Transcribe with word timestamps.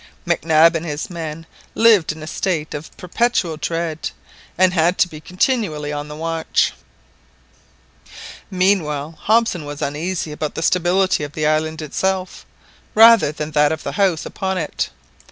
Mac 0.25 0.43
Nab 0.43 0.75
and 0.75 0.83
his 0.83 1.11
men 1.11 1.45
lived 1.75 2.11
in 2.11 2.23
a 2.23 2.25
state 2.25 2.73
of 2.73 2.89
perpetual 2.97 3.55
dread, 3.55 4.09
and 4.57 4.73
had 4.73 4.97
to 4.97 5.07
be 5.07 5.21
continually 5.21 5.93
on 5.93 6.07
the 6.07 6.15
watch. 6.15 6.73
Meanwhile, 8.49 9.11
Hobson 9.25 9.63
was 9.63 9.79
uneasy 9.79 10.31
about 10.31 10.55
the 10.55 10.63
stability 10.63 11.23
of 11.23 11.33
the 11.33 11.45
island 11.45 11.83
itself, 11.83 12.47
rather 12.95 13.31
than 13.31 13.51
that 13.51 13.71
of 13.71 13.83
the 13.83 13.91
house 13.91 14.25
upon 14.25 14.57
it. 14.57 14.89